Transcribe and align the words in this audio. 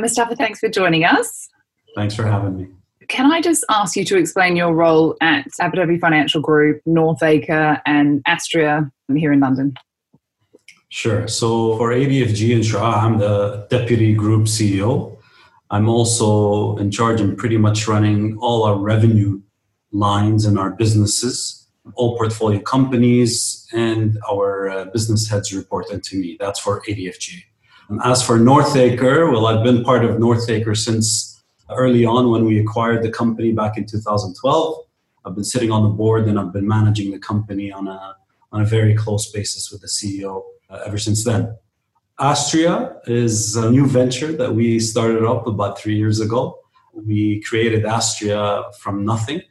Mustafa, 0.00 0.34
thanks 0.34 0.58
for 0.58 0.68
joining 0.68 1.04
us. 1.04 1.48
Thanks 1.94 2.16
for 2.16 2.26
having 2.26 2.56
me. 2.56 2.66
Can 3.06 3.30
I 3.30 3.40
just 3.40 3.64
ask 3.68 3.96
you 3.96 4.04
to 4.06 4.16
explain 4.16 4.56
your 4.56 4.74
role 4.74 5.16
at 5.20 5.46
Abu 5.60 5.76
Dhabi 5.76 6.00
Financial 6.00 6.40
Group, 6.40 6.80
Northacre, 6.84 7.80
and 7.86 8.20
Astria 8.26 8.90
here 9.14 9.32
in 9.32 9.38
London? 9.38 9.74
Sure. 10.88 11.28
So 11.28 11.76
for 11.76 11.90
ADFG 11.90 12.56
Insura, 12.56 13.02
I'm 13.02 13.18
the 13.18 13.68
Deputy 13.70 14.14
Group 14.14 14.46
CEO. 14.46 15.16
I'm 15.70 15.88
also 15.88 16.76
in 16.78 16.90
charge 16.90 17.20
and 17.20 17.38
pretty 17.38 17.56
much 17.56 17.86
running 17.86 18.36
all 18.38 18.64
our 18.64 18.76
revenue 18.76 19.40
lines 19.92 20.44
in 20.44 20.58
our 20.58 20.70
businesses, 20.70 21.68
all 21.94 22.16
portfolio 22.16 22.60
companies, 22.60 23.68
and 23.72 24.18
our 24.28 24.68
uh, 24.68 24.84
business 24.86 25.28
heads 25.28 25.52
report 25.52 25.90
into 25.90 26.16
me. 26.16 26.36
That's 26.40 26.58
for 26.58 26.82
ADFG. 26.82 27.44
As 28.02 28.22
for 28.22 28.38
Northacre, 28.38 29.30
well, 29.30 29.46
I've 29.46 29.62
been 29.62 29.84
part 29.84 30.04
of 30.04 30.18
Northacre 30.18 30.74
since 30.74 31.42
early 31.70 32.04
on 32.04 32.30
when 32.30 32.44
we 32.44 32.58
acquired 32.58 33.02
the 33.02 33.10
company 33.10 33.52
back 33.52 33.76
in 33.76 33.84
2012. 33.84 34.76
I've 35.24 35.34
been 35.34 35.44
sitting 35.44 35.70
on 35.70 35.82
the 35.82 35.90
board 35.90 36.26
and 36.26 36.38
I've 36.38 36.52
been 36.52 36.66
managing 36.66 37.10
the 37.10 37.18
company 37.18 37.70
on 37.70 37.88
a, 37.88 38.16
on 38.52 38.62
a 38.62 38.64
very 38.64 38.94
close 38.94 39.30
basis 39.30 39.70
with 39.70 39.82
the 39.82 39.86
CEO 39.86 40.42
uh, 40.70 40.80
ever 40.86 40.98
since 40.98 41.24
then. 41.24 41.56
Astria 42.18 42.96
is 43.06 43.56
a 43.56 43.70
new 43.70 43.86
venture 43.86 44.32
that 44.32 44.54
we 44.54 44.78
started 44.80 45.24
up 45.24 45.46
about 45.46 45.78
three 45.78 45.96
years 45.96 46.20
ago. 46.20 46.58
We 46.94 47.42
created 47.42 47.84
Astria 47.84 48.62
from 48.78 49.04
nothing, 49.04 49.42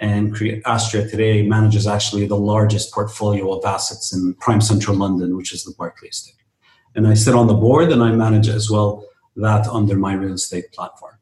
and 0.00 0.36
Astria 0.66 1.08
today 1.08 1.46
manages 1.46 1.86
actually 1.86 2.26
the 2.26 2.36
largest 2.36 2.92
portfolio 2.92 3.56
of 3.56 3.64
assets 3.64 4.12
in 4.12 4.34
prime 4.34 4.60
central 4.60 4.96
London, 4.96 5.36
which 5.36 5.52
is 5.52 5.62
the 5.62 5.72
Barclay 5.78 6.08
estate. 6.08 6.37
And 6.98 7.06
I 7.06 7.14
sit 7.14 7.36
on 7.36 7.46
the 7.46 7.54
board 7.54 7.92
and 7.92 8.02
I 8.02 8.10
manage 8.10 8.48
as 8.48 8.68
well 8.68 9.04
that 9.36 9.68
under 9.68 9.94
my 9.94 10.14
real 10.14 10.34
estate 10.34 10.72
platform. 10.72 11.14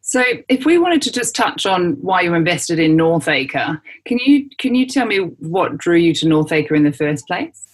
So, 0.00 0.24
if 0.48 0.64
we 0.64 0.78
wanted 0.78 1.02
to 1.02 1.12
just 1.12 1.36
touch 1.36 1.66
on 1.66 1.98
why 2.00 2.22
you 2.22 2.32
invested 2.32 2.78
in 2.78 2.96
Northacre, 2.96 3.82
can 4.06 4.18
you 4.18 4.48
can 4.56 4.74
you 4.74 4.86
tell 4.86 5.04
me 5.04 5.18
what 5.18 5.76
drew 5.76 5.98
you 5.98 6.14
to 6.14 6.26
Northacre 6.26 6.74
in 6.74 6.84
the 6.84 6.92
first 6.92 7.26
place? 7.26 7.66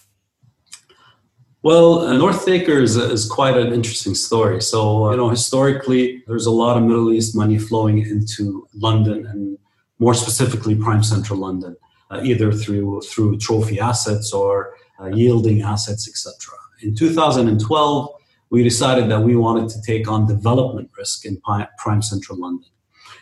Well, 1.63 1.99
uh, 1.99 2.17
Northacre 2.17 2.81
is, 2.81 2.97
is 2.97 3.25
quite 3.25 3.55
an 3.55 3.71
interesting 3.71 4.13
story. 4.13 4.61
So, 4.61 5.09
you 5.11 5.17
know, 5.17 5.29
historically, 5.29 6.23
there's 6.27 6.47
a 6.47 6.51
lot 6.51 6.75
of 6.75 6.83
Middle 6.83 7.13
East 7.13 7.33
money 7.33 7.57
flowing 7.57 7.99
into 7.99 8.67
London 8.73 9.25
and 9.25 9.57
more 9.99 10.13
specifically 10.13 10.75
prime 10.75 11.01
central 11.01 11.39
London, 11.39 11.77
uh, 12.11 12.19
either 12.21 12.51
through 12.51 13.03
through 13.03 13.37
trophy 13.37 13.79
assets 13.79 14.33
or 14.33 14.75
uh, 14.99 15.07
yielding 15.07 15.61
assets, 15.61 16.09
etc. 16.09 16.57
In 16.81 16.95
2012, 16.95 18.09
we 18.49 18.63
decided 18.63 19.09
that 19.09 19.21
we 19.21 19.35
wanted 19.35 19.69
to 19.69 19.81
take 19.81 20.07
on 20.07 20.27
development 20.27 20.89
risk 20.97 21.25
in 21.25 21.41
prime 21.77 22.01
central 22.01 22.39
London. 22.39 22.69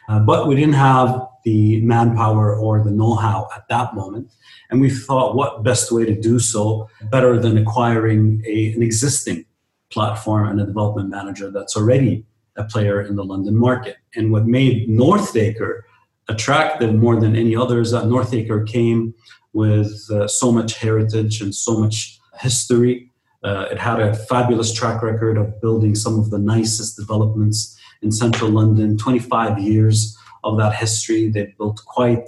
Uh, 0.08 0.20
but 0.20 0.48
we 0.48 0.56
didn't 0.56 0.74
have 0.74 1.28
the 1.46 1.82
manpower 1.82 2.56
or 2.56 2.84
the 2.84 2.92
know-how 2.92 3.48
at 3.56 3.68
that 3.70 3.96
moment. 3.96 4.30
And 4.70 4.82
we 4.82 4.90
thought, 4.90 5.36
what 5.36 5.64
best 5.64 5.92
way 5.92 6.06
to 6.06 6.20
do 6.20 6.40
so 6.40 6.90
better 7.12 7.40
than 7.40 7.58
acquiring 7.58 8.44
a, 8.46 8.74
an 8.74 8.84
existing 8.84 9.46
platform 9.90 10.48
and 10.48 10.60
a 10.62 10.66
development 10.66 11.10
manager 11.10 11.52
that's 11.52 11.76
already 11.76 12.26
a 12.56 12.64
player 12.64 13.02
in 13.02 13.16
the 13.16 13.24
London 13.24 13.56
market. 13.56 13.98
And 14.16 14.32
what 14.32 14.46
made 14.46 14.90
Northacre 14.90 15.86
attractive 16.28 16.94
more 16.96 17.20
than 17.20 17.36
any 17.36 17.56
others, 17.56 17.92
that 17.92 18.08
Northacre 18.08 18.64
came 18.64 19.14
with 19.54 20.10
uh, 20.12 20.28
so 20.28 20.52
much 20.52 20.78
heritage 20.80 21.42
and 21.42 21.54
so 21.54 21.80
much 21.80 22.20
history. 22.40 23.12
Uh, 23.46 23.68
it 23.70 23.78
had 23.78 24.00
a 24.00 24.16
fabulous 24.16 24.74
track 24.74 25.04
record 25.04 25.38
of 25.38 25.62
building 25.62 25.94
some 25.94 26.18
of 26.18 26.32
the 26.32 26.40
nicest 26.40 26.98
developments 26.98 27.78
in 28.02 28.12
central 28.12 28.50
London, 28.50 28.98
25 28.98 29.60
years 29.60 30.18
of 30.44 30.58
that 30.58 30.74
history. 30.74 31.30
They've 31.30 31.56
built 31.56 31.80
quite 31.86 32.28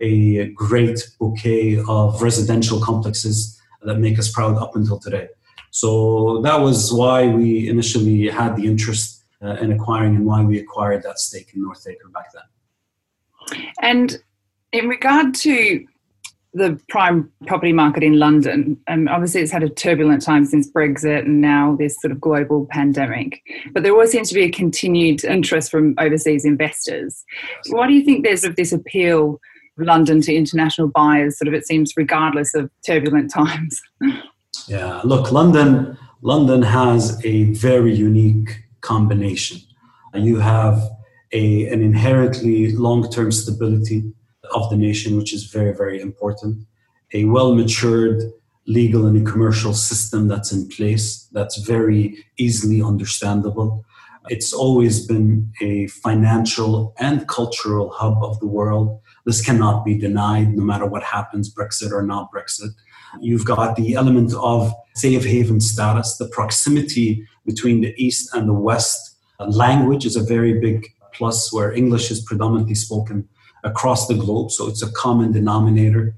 a 0.00 0.48
great 0.48 0.98
bouquet 1.20 1.78
of 1.86 2.20
residential 2.20 2.80
complexes 2.80 3.62
that 3.82 3.98
make 3.98 4.18
us 4.18 4.28
proud 4.32 4.56
up 4.56 4.74
until 4.74 4.98
today. 4.98 5.28
So 5.70 6.40
that 6.42 6.58
was 6.58 6.92
why 6.92 7.28
we 7.28 7.68
initially 7.68 8.28
had 8.28 8.56
the 8.56 8.66
interest 8.66 9.24
uh, 9.40 9.54
in 9.60 9.70
acquiring 9.70 10.16
and 10.16 10.26
why 10.26 10.42
we 10.42 10.58
acquired 10.58 11.04
that 11.04 11.20
stake 11.20 11.52
in 11.54 11.62
Northacre 11.62 12.08
back 12.08 12.32
then. 12.32 13.68
And 13.80 14.20
in 14.72 14.88
regard 14.88 15.32
to 15.36 15.86
the 16.56 16.80
prime 16.88 17.30
property 17.46 17.72
market 17.72 18.02
in 18.02 18.18
London, 18.18 18.78
um, 18.88 19.08
obviously 19.08 19.42
it's 19.42 19.52
had 19.52 19.62
a 19.62 19.68
turbulent 19.68 20.22
time 20.22 20.46
since 20.46 20.70
Brexit 20.70 21.20
and 21.20 21.40
now 21.42 21.76
this 21.78 22.00
sort 22.00 22.12
of 22.12 22.20
global 22.20 22.66
pandemic. 22.70 23.42
But 23.72 23.82
there 23.82 23.92
always 23.92 24.10
seems 24.10 24.30
to 24.30 24.34
be 24.34 24.44
a 24.44 24.50
continued 24.50 25.22
interest 25.24 25.70
from 25.70 25.94
overseas 25.98 26.46
investors. 26.46 27.24
Why 27.68 27.86
do 27.86 27.92
you 27.92 28.02
think 28.02 28.24
there's 28.24 28.44
of 28.44 28.56
this 28.56 28.72
appeal 28.72 29.38
of 29.78 29.86
London 29.86 30.22
to 30.22 30.34
international 30.34 30.88
buyers, 30.88 31.38
sort 31.38 31.48
of 31.48 31.54
it 31.54 31.66
seems, 31.66 31.92
regardless 31.94 32.54
of 32.54 32.70
turbulent 32.84 33.30
times? 33.30 33.80
Yeah, 34.68 35.02
look, 35.04 35.30
London, 35.30 35.98
London 36.22 36.62
has 36.62 37.22
a 37.24 37.52
very 37.52 37.94
unique 37.94 38.64
combination. 38.80 39.60
You 40.14 40.38
have 40.38 40.82
a, 41.32 41.66
an 41.68 41.82
inherently 41.82 42.72
long-term 42.72 43.32
stability 43.32 44.02
of 44.56 44.70
the 44.70 44.76
nation, 44.76 45.16
which 45.18 45.32
is 45.32 45.44
very, 45.44 45.74
very 45.82 46.00
important. 46.00 46.66
A 47.12 47.24
well 47.26 47.54
matured 47.54 48.18
legal 48.66 49.06
and 49.06 49.24
commercial 49.32 49.74
system 49.74 50.26
that's 50.26 50.50
in 50.56 50.68
place 50.68 51.28
that's 51.36 51.56
very 51.58 52.04
easily 52.36 52.82
understandable. 52.82 53.84
It's 54.28 54.52
always 54.52 55.06
been 55.06 55.52
a 55.60 55.86
financial 55.86 56.92
and 56.98 57.28
cultural 57.28 57.90
hub 57.90 58.18
of 58.24 58.40
the 58.40 58.48
world. 58.58 59.00
This 59.24 59.40
cannot 59.48 59.84
be 59.84 59.96
denied 59.96 60.48
no 60.56 60.64
matter 60.64 60.86
what 60.86 61.04
happens, 61.04 61.52
Brexit 61.54 61.92
or 61.92 62.02
not 62.02 62.32
Brexit. 62.32 62.72
You've 63.20 63.44
got 63.44 63.76
the 63.76 63.94
element 63.94 64.34
of 64.34 64.72
safe 64.96 65.24
haven 65.24 65.60
status, 65.60 66.16
the 66.16 66.28
proximity 66.28 67.08
between 67.44 67.82
the 67.82 67.94
East 67.96 68.34
and 68.34 68.48
the 68.48 68.60
West. 68.70 69.16
Language 69.38 70.04
is 70.06 70.16
a 70.16 70.24
very 70.34 70.54
big 70.58 70.88
plus 71.12 71.52
where 71.52 71.72
English 71.72 72.10
is 72.10 72.20
predominantly 72.20 72.74
spoken 72.74 73.28
across 73.66 74.06
the 74.06 74.14
globe. 74.14 74.50
So 74.50 74.68
it's 74.68 74.82
a 74.82 74.92
common 74.92 75.32
denominator 75.32 76.14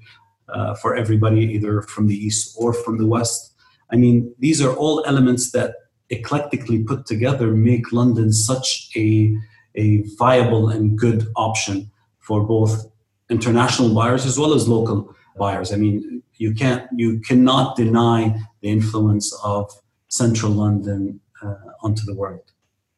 uh, 0.49 0.75
for 0.75 0.95
everybody, 0.95 1.41
either 1.55 1.83
from 1.83 2.07
the 2.07 2.17
East 2.27 2.55
or 2.59 2.73
from 2.73 2.99
the 2.99 3.07
West. 3.07 3.55
I 3.91 3.97
mean, 3.97 4.35
these 4.39 4.61
are 4.63 4.75
all 4.75 5.03
elements 5.07 5.51
that 5.53 5.75
eclectically 6.11 6.87
put 6.87 7.07
together 7.07 7.53
make 7.53 7.93
London 7.93 8.33
such 8.33 8.91
a, 8.97 9.37
a 9.75 10.03
viable 10.19 10.69
and 10.69 10.99
good 10.99 11.27
option 11.37 11.91
for 12.19 12.45
both 12.45 12.91
international 13.31 13.95
buyers 13.95 14.25
as 14.27 14.39
well 14.39 14.55
as 14.55 14.69
local 14.69 15.15
buyers. 15.37 15.73
I 15.73 15.77
mean, 15.77 16.23
you 16.37 16.55
can't, 16.55 16.89
you 16.97 17.21
cannot 17.21 17.77
deny 17.77 18.39
the 18.61 18.71
influence 18.71 19.35
of 19.43 19.71
central 20.09 20.53
London 20.53 21.21
uh, 21.43 21.55
onto 21.83 22.05
the 22.05 22.15
world. 22.15 22.53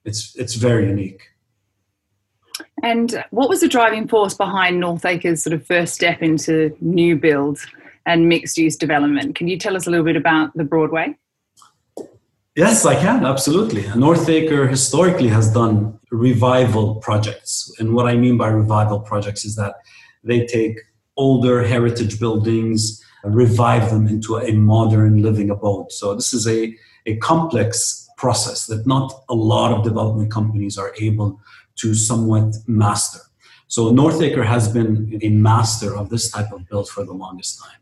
It's, 0.05 0.35
it's 0.37 0.55
very 0.55 0.87
unique. 0.89 1.30
And 2.83 3.25
what 3.31 3.49
was 3.49 3.61
the 3.61 3.69
driving 3.69 4.09
force 4.09 4.35
behind 4.35 4.81
Northacre's 4.81 5.43
sort 5.43 5.55
of 5.55 5.67
first 5.67 5.95
step 5.95 6.23
into 6.23 6.77
new 6.81 7.17
build 7.17 7.59
and 8.07 8.29
mixed 8.29 8.57
use 8.57 8.77
development? 8.77 9.37
Can 9.37 9.49
you 9.49 9.59
tell 9.59 9.77
us 9.77 9.87
a 9.87 9.91
little 9.91 10.05
bit 10.05 10.17
about 10.17 10.57
the 10.57 10.65
Broadway? 10.65 11.17
Yes, 12.57 12.85
I 12.85 12.95
can, 12.95 13.25
absolutely. 13.25 13.87
Northacre 13.95 14.67
historically 14.67 15.29
has 15.29 15.53
done 15.53 15.99
revival 16.11 16.97
projects. 16.97 17.73
And 17.79 17.95
what 17.95 18.07
I 18.07 18.17
mean 18.17 18.37
by 18.37 18.49
revival 18.49 19.01
projects 19.01 19.45
is 19.45 19.55
that 19.57 19.77
they 20.25 20.47
take 20.47 20.79
older 21.17 21.63
heritage 21.63 22.19
buildings, 22.19 23.03
revive 23.25 23.91
them 23.91 24.09
into 24.09 24.37
a 24.37 24.53
modern 24.53 25.23
living 25.23 25.51
abode. 25.51 25.93
So 25.93 26.15
this 26.15 26.33
is 26.33 26.49
a, 26.49 26.75
a 27.07 27.17
complex 27.19 28.09
process 28.17 28.67
that 28.67 28.87
not 28.87 29.13
a 29.29 29.35
lot 29.35 29.73
of 29.73 29.85
development 29.85 30.31
companies 30.31 30.77
are 30.77 30.93
able 30.99 31.41
to 31.77 31.95
somewhat 31.95 32.55
master. 32.67 33.21
So 33.69 33.91
Northacre 33.91 34.43
has 34.43 34.69
been 34.69 35.19
a 35.23 35.29
master 35.29 35.97
of 35.97 36.11
this 36.11 36.31
type 36.31 36.53
of 36.53 36.69
build 36.69 36.89
for 36.89 37.05
the 37.05 37.13
longest 37.13 37.61
time. 37.63 37.79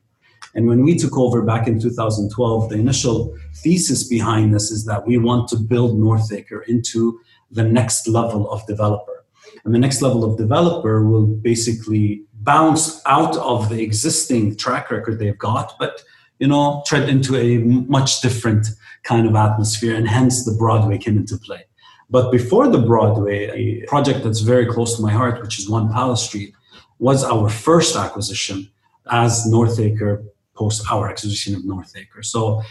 And 0.55 0.67
when 0.67 0.83
we 0.85 0.97
took 0.97 1.17
over 1.17 1.43
back 1.43 1.69
in 1.69 1.81
2012, 1.81 2.69
the 2.69 2.75
initial 2.77 3.37
thesis 3.63 4.07
behind 4.07 4.55
this 4.55 4.71
is 4.71 4.85
that 4.87 5.07
we 5.07 5.19
want 5.19 5.49
to 5.49 5.57
build 5.57 5.99
Northacre 5.99 6.63
into 6.63 7.21
the 7.51 7.63
next 7.63 8.09
level 8.09 8.51
of 8.51 8.67
developer. 8.67 9.25
And 9.65 9.75
the 9.75 9.79
next 9.79 10.03
level 10.03 10.25
of 10.25 10.37
developer 10.37 11.05
will 11.05 11.27
basically 11.27 12.25
bounce 12.35 13.01
out 13.07 13.37
of 13.37 13.69
the 13.69 13.83
existing 13.83 14.57
track 14.57 14.91
record 14.91 15.19
they've 15.19 15.39
got, 15.39 15.75
but 15.79 16.03
you 16.39 16.47
know, 16.47 16.83
tread 16.87 17.09
into 17.09 17.37
a 17.37 17.59
much 17.59 18.21
different 18.21 18.67
kind 19.03 19.27
of 19.27 19.35
atmosphere, 19.35 19.95
and 19.95 20.09
hence 20.09 20.45
the 20.45 20.53
Broadway 20.53 20.99
came 20.99 21.17
into 21.17 21.37
play. 21.37 21.65
But 22.11 22.33
before 22.33 22.69
the 22.69 22.79
Broadway, 22.79 23.51
a 23.51 23.87
project 23.87 24.25
that's 24.25 24.41
very 24.41 24.67
close 24.67 24.97
to 24.97 25.03
my 25.03 25.13
heart, 25.13 25.43
which 25.43 25.59
is 25.59 25.69
One 25.69 25.93
Palace 25.93 26.23
Street, 26.23 26.55
was 26.99 27.23
our 27.23 27.49
first 27.49 27.97
acquisition 27.97 28.71
as 29.11 29.47
Northacre 29.47 30.25
post 30.55 30.85
our 30.91 31.09
acquisition 31.09 31.55
of 31.55 31.65
Northacre. 31.65 32.23
So 32.23 32.63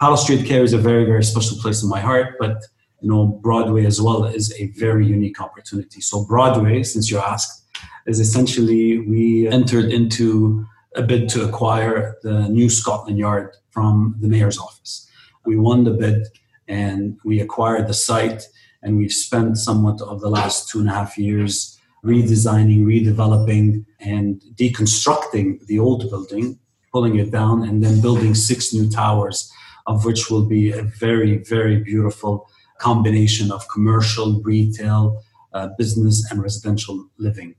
Palace 0.00 0.22
Street 0.22 0.46
carries 0.46 0.72
a 0.72 0.78
very, 0.78 1.04
very 1.04 1.22
special 1.22 1.56
place 1.58 1.82
in 1.82 1.88
my 1.88 2.00
heart. 2.00 2.36
But 2.40 2.56
you 3.00 3.08
know, 3.08 3.26
Broadway 3.26 3.84
as 3.86 4.00
well 4.00 4.24
is 4.24 4.52
a 4.58 4.68
very 4.68 5.06
unique 5.06 5.40
opportunity. 5.40 6.00
So 6.00 6.24
Broadway, 6.24 6.82
since 6.82 7.10
you 7.10 7.18
asked, 7.18 7.64
is 8.06 8.18
essentially 8.20 8.98
we 9.00 9.48
entered 9.48 9.92
into 9.92 10.66
a 10.96 11.02
bid 11.02 11.28
to 11.30 11.44
acquire 11.48 12.16
the 12.22 12.48
new 12.48 12.68
Scotland 12.68 13.18
Yard 13.18 13.54
from 13.70 14.16
the 14.20 14.28
mayor's 14.28 14.58
office. 14.58 15.08
We 15.44 15.56
won 15.56 15.84
the 15.84 15.92
bid 15.92 16.26
and 16.66 17.18
we 17.24 17.40
acquired 17.40 17.86
the 17.86 17.94
site 17.94 18.48
and 18.82 18.96
we've 18.96 19.12
spent 19.12 19.58
somewhat 19.58 20.00
of 20.00 20.20
the 20.20 20.30
last 20.30 20.68
two 20.68 20.80
and 20.80 20.88
a 20.88 20.92
half 20.92 21.18
years 21.18 21.78
redesigning, 22.04 22.84
redeveloping, 22.84 23.84
and 24.00 24.40
deconstructing 24.54 25.64
the 25.66 25.78
old 25.78 26.08
building, 26.10 26.58
pulling 26.92 27.18
it 27.18 27.30
down, 27.30 27.64
and 27.64 27.82
then 27.82 28.00
building 28.00 28.34
six 28.34 28.72
new 28.72 28.88
towers, 28.88 29.50
of 29.86 30.04
which 30.04 30.30
will 30.30 30.44
be 30.44 30.70
a 30.70 30.82
very, 30.82 31.38
very 31.38 31.76
beautiful 31.76 32.48
combination 32.78 33.50
of 33.50 33.68
commercial, 33.68 34.40
retail, 34.42 35.22
uh, 35.52 35.68
business, 35.76 36.30
and 36.30 36.42
residential 36.42 37.08
living. 37.18 37.54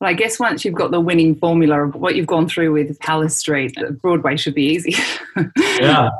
Well, 0.00 0.08
I 0.10 0.14
guess 0.14 0.38
once 0.38 0.64
you've 0.64 0.74
got 0.74 0.90
the 0.90 1.00
winning 1.00 1.34
formula 1.34 1.86
of 1.86 1.94
what 1.96 2.14
you've 2.16 2.26
gone 2.26 2.48
through 2.48 2.72
with 2.72 2.98
Palace 3.00 3.36
Street, 3.36 3.76
Broadway 4.00 4.36
should 4.36 4.54
be 4.54 4.64
easy. 4.64 4.94
yeah, 5.80 6.10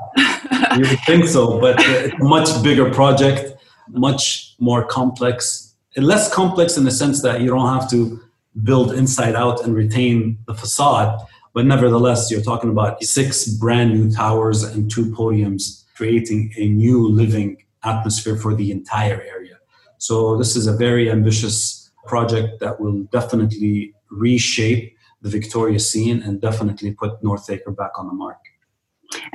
you 0.75 0.81
would 0.81 1.01
think 1.07 1.27
so, 1.27 1.61
but 1.61 1.77
it's 1.79 2.15
a 2.21 2.25
much 2.25 2.63
bigger 2.63 2.91
project, 2.91 3.55
much 3.89 4.55
more 4.59 4.85
complex, 4.85 5.75
less 5.97 6.33
complex 6.33 6.77
in 6.77 6.85
the 6.85 6.91
sense 6.91 7.23
that 7.23 7.41
you 7.41 7.49
don't 7.49 7.69
have 7.69 7.89
to 7.91 8.21
build 8.63 8.93
inside 8.95 9.35
out 9.35 9.65
and 9.65 9.75
retain 9.75 10.39
the 10.47 10.55
facade. 10.55 11.21
But 11.53 11.67
nevertheless, 11.67 12.31
you're 12.31 12.43
talking 12.43 12.71
about 12.71 13.03
six 13.03 13.49
brand 13.49 13.95
new 13.95 14.11
towers 14.13 14.63
and 14.63 14.91
two 14.91 15.07
podiums, 15.13 15.85
creating 15.95 16.53
a 16.57 16.69
new 16.69 17.09
living 17.09 17.65
atmosphere 17.83 18.37
for 18.37 18.55
the 18.55 18.71
entire 18.71 19.23
area. 19.23 19.59
So, 19.99 20.37
this 20.37 20.57
is 20.57 20.67
a 20.67 20.77
very 20.77 21.11
ambitious 21.11 21.91
project 22.07 22.61
that 22.61 22.79
will 22.79 23.05
definitely 23.05 23.95
reshape 24.11 24.97
the 25.23 25.31
Victoria 25.31 25.81
scene 25.81 26.23
and 26.23 26.41
definitely 26.41 26.93
put 26.93 27.23
North 27.23 27.49
Northacre 27.49 27.71
back 27.71 27.99
on 27.99 28.07
the 28.07 28.13
mark. 28.13 28.39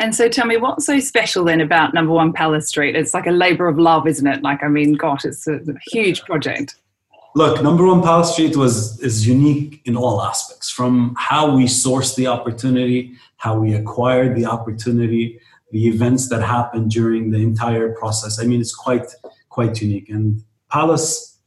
And 0.01 0.15
so 0.15 0.27
tell 0.27 0.47
me, 0.47 0.57
what's 0.57 0.87
so 0.87 0.99
special 0.99 1.45
then 1.45 1.61
about 1.61 1.93
number 1.93 2.11
one 2.11 2.33
Palace 2.33 2.67
Street? 2.67 2.95
It's 2.95 3.13
like 3.13 3.27
a 3.27 3.31
labor 3.31 3.67
of 3.67 3.77
love, 3.77 4.07
isn't 4.07 4.25
it? 4.25 4.41
Like, 4.41 4.63
I 4.63 4.67
mean, 4.67 4.93
gosh, 4.93 5.25
it's 5.25 5.47
a, 5.47 5.59
huge 5.91 6.23
project. 6.23 6.75
Look, 7.35 7.61
number 7.61 7.85
one 7.85 8.01
Palace 8.01 8.33
Street 8.33 8.57
was 8.57 8.99
is 9.01 9.27
unique 9.27 9.79
in 9.85 9.95
all 9.95 10.23
aspects, 10.23 10.71
from 10.71 11.13
how 11.19 11.55
we 11.55 11.65
sourced 11.65 12.15
the 12.15 12.25
opportunity, 12.25 13.13
how 13.37 13.59
we 13.59 13.75
acquired 13.75 14.35
the 14.35 14.47
opportunity, 14.47 15.39
the 15.69 15.87
events 15.87 16.29
that 16.29 16.41
happened 16.41 16.89
during 16.89 17.29
the 17.29 17.37
entire 17.37 17.93
process. 17.93 18.39
I 18.39 18.45
mean, 18.45 18.59
it's 18.59 18.75
quite 18.75 19.05
quite 19.49 19.79
unique. 19.83 20.09
And 20.09 20.43
Palace, 20.71 21.37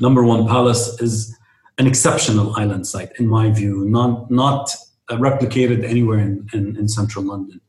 number 0.00 0.24
one 0.24 0.48
Palace, 0.48 1.00
is 1.00 1.38
an 1.78 1.86
exceptional 1.86 2.56
island 2.56 2.88
site 2.88 3.12
in 3.20 3.28
my 3.28 3.52
view, 3.52 3.88
not 3.88 4.32
not 4.32 4.74
replicated 5.08 5.84
anywhere 5.84 6.18
in, 6.18 6.48
in, 6.52 6.76
in 6.76 6.88
central 6.88 7.24
London. 7.24 7.60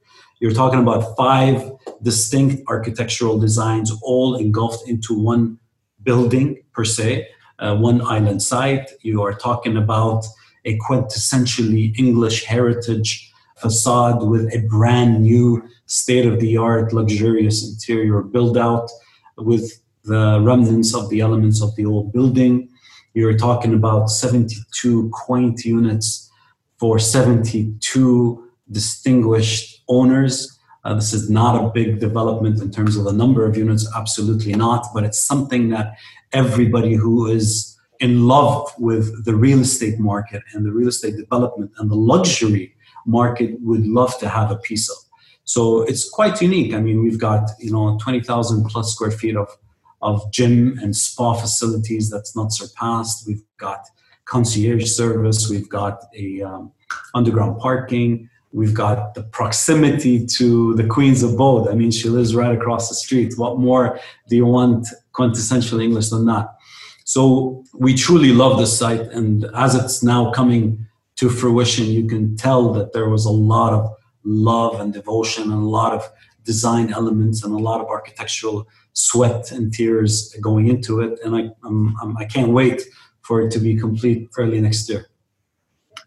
You're 0.42 0.54
talking 0.54 0.80
about 0.80 1.16
five 1.16 1.72
distinct 2.02 2.64
architectural 2.68 3.38
designs, 3.38 3.92
all 4.02 4.36
engulfed 4.36 4.90
into 4.90 5.14
one 5.14 5.60
building 6.02 6.64
per 6.74 6.84
se, 6.84 7.28
uh, 7.60 7.76
one 7.78 8.02
island 8.02 8.42
site. 8.42 8.90
You 9.04 9.22
are 9.22 9.36
talking 9.36 9.78
about 9.78 10.26
a 10.66 10.80
quintessentially 10.80 11.96
English 12.00 12.44
heritage 12.46 13.32
facade 13.60 14.24
with 14.24 14.52
a 14.52 14.66
brand 14.68 15.22
new 15.22 15.64
state 15.86 16.26
of 16.26 16.40
the 16.40 16.58
art, 16.58 16.92
luxurious 16.92 17.64
interior 17.64 18.24
build 18.24 18.58
out 18.58 18.90
with 19.38 19.80
the 20.06 20.42
remnants 20.42 20.96
of 20.96 21.08
the 21.12 21.20
elements 21.20 21.62
of 21.62 21.76
the 21.76 21.86
old 21.86 22.12
building. 22.12 22.68
You're 23.14 23.38
talking 23.38 23.76
about 23.76 24.10
72 24.10 25.12
quaint 25.14 25.64
units 25.64 26.32
for 26.80 26.98
72 26.98 28.48
distinguished 28.72 29.71
owners. 29.92 30.58
Uh, 30.84 30.96
this 30.96 31.14
is 31.14 31.30
not 31.30 31.54
a 31.64 31.70
big 31.70 32.00
development 32.00 32.60
in 32.62 32.72
terms 32.72 32.98
of 32.98 33.04
the 33.04 33.14
number 33.14 33.46
of 33.46 33.56
units, 33.56 33.88
absolutely 33.96 34.54
not, 34.54 34.88
but 34.94 35.04
it's 35.04 35.24
something 35.24 35.70
that 35.70 35.94
everybody 36.34 36.96
who 36.96 37.28
is 37.28 37.78
in 38.00 38.28
love 38.28 38.74
with 38.80 39.26
the 39.26 39.36
real 39.36 39.60
estate 39.60 40.00
market 40.00 40.42
and 40.54 40.66
the 40.66 40.72
real 40.72 40.88
estate 40.88 41.16
development 41.18 41.70
and 41.78 41.92
the 41.92 42.02
luxury 42.14 42.76
market 43.06 43.52
would 43.62 43.86
love 43.86 44.18
to 44.20 44.28
have 44.28 44.50
a 44.50 44.58
piece 44.58 44.90
of. 44.90 44.98
So 45.44 45.84
it's 45.84 46.10
quite 46.10 46.42
unique. 46.42 46.74
I 46.74 46.80
mean, 46.80 47.04
we've 47.04 47.20
got 47.20 47.50
you 47.60 47.72
know 47.72 47.98
20,000 48.02 48.66
plus 48.66 48.94
square 48.94 49.12
feet 49.12 49.36
of 49.36 49.50
of 50.02 50.32
gym 50.32 50.80
and 50.82 50.96
spa 50.96 51.34
facilities 51.34 52.10
that's 52.10 52.36
not 52.36 52.52
surpassed. 52.52 53.28
We've 53.28 53.44
got 53.58 53.86
concierge 54.26 54.90
service. 54.90 55.50
We've 55.50 55.70
got 55.70 56.00
a 56.18 56.42
um, 56.42 56.72
underground 57.14 57.60
parking. 57.60 58.30
We've 58.54 58.74
got 58.74 59.14
the 59.14 59.24
proximity 59.24 60.26
to 60.38 60.74
the 60.76 60.86
Queen's 60.86 61.24
abode. 61.24 61.70
I 61.70 61.74
mean, 61.74 61.92
she 61.92 62.10
lives 62.10 62.36
right 62.36 62.56
across 62.56 62.90
the 62.90 62.96
street. 62.96 63.38
What 63.38 63.60
more 63.60 64.00
do 64.28 64.36
you 64.36 64.46
want 64.46 64.88
quintessential 65.14 65.80
English 65.80 66.10
than 66.10 66.26
that? 66.26 66.50
So 67.06 67.64
we 67.74 67.94
truly 67.96 68.32
love 68.32 68.58
this 68.58 68.78
site, 68.78 69.02
and 69.12 69.46
as 69.56 69.76
it's 69.76 70.04
now 70.04 70.32
coming 70.32 70.86
to 71.18 71.30
fruition, 71.30 71.86
you 71.86 72.08
can 72.08 72.36
tell 72.36 72.74
that 72.74 72.94
there 72.94 73.10
was 73.10 73.26
a 73.26 73.32
lot 73.32 73.74
of 73.74 73.90
love 74.24 74.80
and 74.80 74.94
devotion, 74.94 75.44
and 75.44 75.54
a 75.54 75.66
lot 75.66 75.94
of 75.94 76.10
design 76.44 76.94
elements, 76.94 77.44
and 77.44 77.54
a 77.54 77.58
lot 77.58 77.82
of 77.82 77.88
architectural 77.88 78.68
sweat 78.94 79.52
and 79.52 79.74
tears 79.74 80.36
going 80.42 80.68
into 80.68 81.00
it. 81.02 81.20
And 81.24 81.36
I, 81.36 81.50
I'm, 81.64 81.96
I'm, 82.02 82.18
I 82.18 82.26
can 82.26 82.48
not 82.48 82.52
wait 82.52 82.82
for 83.22 83.42
it 83.42 83.52
to 83.52 83.60
be 83.60 83.76
complete 83.78 84.30
early 84.38 84.60
next 84.60 84.90
year. 84.90 85.11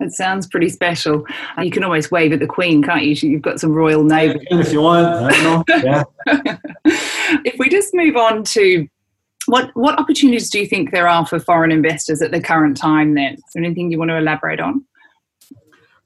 It 0.00 0.12
sounds 0.12 0.46
pretty 0.46 0.68
special. 0.68 1.24
You 1.62 1.70
can 1.70 1.84
always 1.84 2.10
wave 2.10 2.32
at 2.32 2.40
the 2.40 2.46
Queen, 2.46 2.82
can't 2.82 3.04
you? 3.04 3.14
You've 3.30 3.42
got 3.42 3.60
some 3.60 3.72
royal 3.72 4.04
neighbours. 4.04 4.42
if 4.50 4.72
you 4.72 4.80
want, 4.82 5.06
I 5.06 5.30
don't 5.42 5.68
know. 5.68 6.04
Yeah. 6.26 6.58
if 7.44 7.58
we 7.58 7.68
just 7.68 7.94
move 7.94 8.16
on 8.16 8.42
to 8.44 8.88
what 9.46 9.70
what 9.74 9.98
opportunities 9.98 10.50
do 10.50 10.58
you 10.58 10.66
think 10.66 10.90
there 10.90 11.08
are 11.08 11.26
for 11.26 11.38
foreign 11.38 11.70
investors 11.70 12.22
at 12.22 12.30
the 12.30 12.40
current 12.40 12.76
time? 12.76 13.14
Then, 13.14 13.34
is 13.34 13.42
there 13.54 13.62
anything 13.62 13.90
you 13.90 13.98
want 13.98 14.10
to 14.10 14.16
elaborate 14.16 14.60
on? 14.60 14.84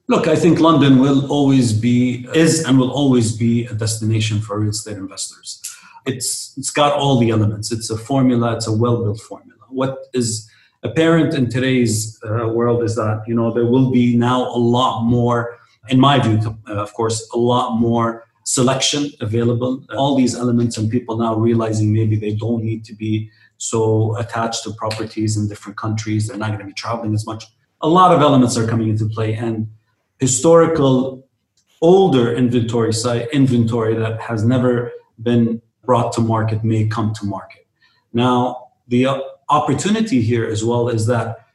Look, 0.08 0.26
I 0.26 0.36
think 0.36 0.58
London 0.58 0.98
will 0.98 1.30
always 1.30 1.72
be 1.72 2.26
is 2.34 2.64
and 2.64 2.78
will 2.78 2.90
always 2.90 3.36
be 3.36 3.66
a 3.66 3.74
destination 3.74 4.40
for 4.40 4.58
real 4.58 4.70
estate 4.70 4.96
investors. 4.96 5.62
It's 6.06 6.54
it's 6.56 6.70
got 6.70 6.92
all 6.94 7.18
the 7.18 7.30
elements. 7.30 7.70
It's 7.70 7.90
a 7.90 7.96
formula. 7.96 8.56
It's 8.56 8.66
a 8.66 8.72
well 8.72 9.02
built 9.04 9.20
formula. 9.20 9.60
What 9.68 9.98
is 10.14 10.50
apparent 10.82 11.34
in 11.34 11.50
today's 11.50 12.18
uh, 12.24 12.48
world 12.48 12.82
is 12.82 12.94
that 12.96 13.22
you 13.26 13.34
know 13.34 13.52
there 13.52 13.66
will 13.66 13.90
be 13.90 14.16
now 14.16 14.42
a 14.48 14.58
lot 14.58 15.02
more 15.02 15.58
in 15.88 15.98
my 15.98 16.18
view 16.18 16.38
uh, 16.68 16.74
of 16.74 16.92
course 16.94 17.28
a 17.34 17.38
lot 17.38 17.78
more 17.78 18.24
selection 18.48 19.10
available. 19.20 19.84
All 19.94 20.16
these 20.16 20.34
elements 20.34 20.78
and 20.78 20.90
people 20.90 21.18
now 21.18 21.34
realizing 21.34 21.92
maybe 21.92 22.16
they 22.16 22.34
don't 22.34 22.64
need 22.64 22.82
to 22.86 22.94
be 22.94 23.30
so 23.58 24.16
attached 24.16 24.64
to 24.64 24.72
properties 24.72 25.36
in 25.36 25.48
different 25.48 25.76
countries 25.76 26.28
they're 26.28 26.38
not 26.38 26.48
going 26.48 26.60
to 26.60 26.64
be 26.64 26.72
traveling 26.72 27.12
as 27.12 27.26
much. 27.26 27.44
A 27.82 27.88
lot 27.88 28.14
of 28.14 28.22
elements 28.22 28.56
are 28.56 28.66
coming 28.66 28.88
into 28.88 29.06
play 29.06 29.34
and 29.34 29.68
historical 30.18 31.28
older 31.82 32.34
inventory 32.34 32.92
site 32.92 33.28
inventory 33.32 33.94
that 33.94 34.18
has 34.18 34.44
never 34.44 34.92
been 35.22 35.60
brought 35.84 36.12
to 36.14 36.22
market 36.22 36.64
may 36.64 36.86
come 36.86 37.12
to 37.14 37.26
market. 37.26 37.66
Now 38.14 38.70
the 38.88 39.06
opportunity 39.50 40.22
here 40.22 40.46
as 40.46 40.64
well 40.64 40.88
is 40.88 41.06
that 41.06 41.46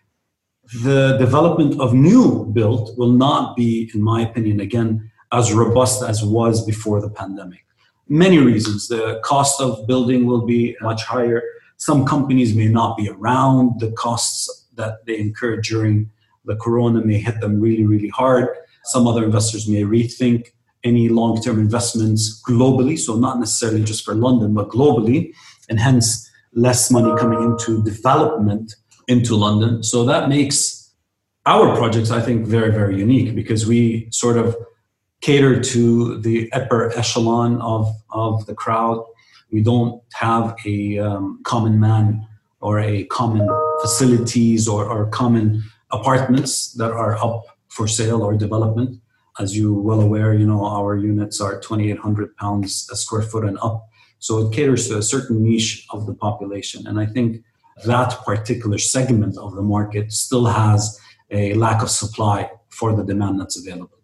the 0.83 1.17
development 1.17 1.79
of 1.79 1.93
new 1.93 2.45
build 2.53 2.97
will 2.97 3.11
not 3.11 3.55
be, 3.55 3.91
in 3.93 4.01
my 4.01 4.21
opinion, 4.21 4.59
again, 4.59 5.11
as 5.31 5.53
robust 5.53 6.03
as 6.03 6.23
was 6.23 6.65
before 6.65 7.01
the 7.01 7.09
pandemic. 7.09 7.65
Many 8.07 8.37
reasons. 8.37 8.87
The 8.87 9.19
cost 9.23 9.59
of 9.59 9.87
building 9.87 10.25
will 10.25 10.45
be 10.45 10.75
much 10.81 11.03
higher. 11.03 11.41
Some 11.77 12.05
companies 12.05 12.55
may 12.55 12.67
not 12.67 12.97
be 12.97 13.09
around. 13.09 13.79
The 13.79 13.91
costs 13.91 14.67
that 14.75 15.05
they 15.05 15.19
incurred 15.19 15.63
during 15.63 16.09
the 16.45 16.55
corona 16.55 17.03
may 17.03 17.19
hit 17.19 17.39
them 17.41 17.59
really, 17.59 17.85
really 17.85 18.09
hard. 18.09 18.49
Some 18.85 19.07
other 19.07 19.23
investors 19.23 19.67
may 19.67 19.83
rethink 19.83 20.47
any 20.83 21.09
long 21.09 21.41
term 21.41 21.59
investments 21.59 22.41
globally, 22.47 22.99
so 22.99 23.15
not 23.15 23.39
necessarily 23.39 23.83
just 23.83 24.03
for 24.03 24.13
London, 24.13 24.53
but 24.53 24.69
globally. 24.69 25.33
And 25.69 25.79
hence, 25.79 26.29
less 26.55 26.91
money 26.91 27.13
coming 27.19 27.41
into 27.43 27.83
development 27.83 28.75
into 29.07 29.35
London. 29.35 29.83
So 29.83 30.05
that 30.05 30.29
makes 30.29 30.91
our 31.45 31.75
projects, 31.75 32.11
I 32.11 32.21
think, 32.21 32.47
very, 32.47 32.71
very 32.71 32.97
unique 32.97 33.35
because 33.35 33.65
we 33.65 34.07
sort 34.11 34.37
of 34.37 34.55
cater 35.21 35.61
to 35.61 36.19
the 36.19 36.51
upper 36.53 36.97
echelon 36.97 37.61
of, 37.61 37.89
of 38.11 38.45
the 38.45 38.53
crowd. 38.53 39.03
We 39.51 39.61
don't 39.61 40.01
have 40.13 40.55
a 40.65 40.99
um, 40.99 41.41
common 41.43 41.79
man 41.79 42.27
or 42.61 42.79
a 42.79 43.03
common 43.05 43.47
facilities 43.81 44.67
or, 44.67 44.85
or 44.85 45.07
common 45.07 45.63
apartments 45.91 46.73
that 46.73 46.91
are 46.91 47.15
up 47.17 47.43
for 47.67 47.87
sale 47.87 48.21
or 48.23 48.33
development. 48.35 48.99
As 49.39 49.57
you 49.57 49.73
well 49.73 49.99
aware, 49.99 50.33
you 50.33 50.45
know 50.45 50.63
our 50.65 50.95
units 50.95 51.41
are 51.41 51.59
2,800 51.59 52.35
pounds 52.37 52.87
a 52.91 52.95
square 52.95 53.23
foot 53.23 53.45
and 53.45 53.57
up 53.61 53.87
So 54.25 54.31
it 54.39 54.53
caters 54.53 54.87
to 54.87 54.97
a 54.99 55.01
certain 55.01 55.43
niche 55.43 55.85
of 55.89 56.05
the 56.07 56.13
population. 56.13 56.87
And 56.87 56.97
I 56.97 57.05
think 57.05 57.43
that 57.85 58.11
particular 58.25 58.77
segment 58.77 59.37
of 59.37 59.49
the 59.57 59.61
market 59.61 60.13
still 60.13 60.45
has 60.45 60.97
a 61.29 61.53
lack 61.55 61.83
of 61.83 61.89
supply 61.89 62.49
for 62.69 62.95
the 62.95 63.03
demand 63.03 63.41
that's 63.41 63.57
available. 63.61 63.99